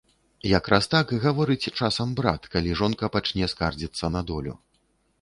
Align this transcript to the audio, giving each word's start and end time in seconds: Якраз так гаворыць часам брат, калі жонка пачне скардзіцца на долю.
Якраз 0.59 0.87
так 0.93 1.13
гаворыць 1.25 1.71
часам 1.79 2.17
брат, 2.23 2.41
калі 2.57 2.69
жонка 2.83 3.13
пачне 3.19 3.55
скардзіцца 3.55 4.15
на 4.19 4.29
долю. 4.35 4.53